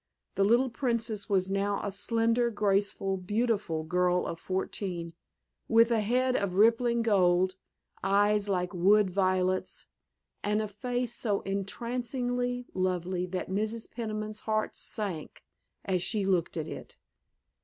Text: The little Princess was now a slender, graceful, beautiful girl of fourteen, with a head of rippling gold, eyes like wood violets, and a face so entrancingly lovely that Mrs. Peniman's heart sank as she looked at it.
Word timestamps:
The 0.33 0.43
little 0.43 0.71
Princess 0.71 1.29
was 1.29 1.47
now 1.47 1.79
a 1.83 1.91
slender, 1.91 2.49
graceful, 2.49 3.17
beautiful 3.17 3.83
girl 3.83 4.25
of 4.25 4.39
fourteen, 4.39 5.13
with 5.67 5.91
a 5.91 5.99
head 5.99 6.35
of 6.35 6.55
rippling 6.55 7.03
gold, 7.03 7.53
eyes 8.03 8.49
like 8.49 8.73
wood 8.73 9.11
violets, 9.11 9.85
and 10.43 10.59
a 10.59 10.67
face 10.67 11.13
so 11.13 11.41
entrancingly 11.41 12.65
lovely 12.73 13.27
that 13.27 13.51
Mrs. 13.51 13.91
Peniman's 13.91 14.39
heart 14.39 14.75
sank 14.75 15.43
as 15.85 16.01
she 16.01 16.25
looked 16.25 16.57
at 16.57 16.67
it. 16.67 16.97